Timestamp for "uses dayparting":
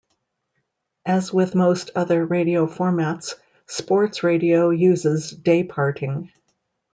4.71-6.31